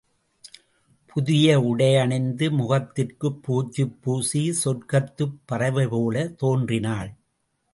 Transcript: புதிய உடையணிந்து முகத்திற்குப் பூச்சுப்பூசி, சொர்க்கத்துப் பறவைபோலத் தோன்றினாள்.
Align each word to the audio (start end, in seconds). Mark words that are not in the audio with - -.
புதிய 1.05 1.59
உடையணிந்து 1.59 2.51
முகத்திற்குப் 2.51 3.41
பூச்சுப்பூசி, 3.47 4.43
சொர்க்கத்துப் 4.63 5.37
பறவைபோலத் 5.51 6.35
தோன்றினாள். 6.35 7.11